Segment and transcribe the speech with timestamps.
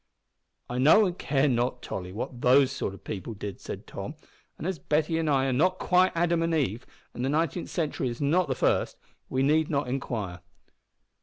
[0.67, 4.15] "I know and care not, Tolly, what those sort o' people did," said Tom;
[4.57, 5.77] "and as Betty and I are not
[6.15, 8.97] Adam and Eve, and the nineteenth century is not the first,
[9.29, 10.39] we need not inquire."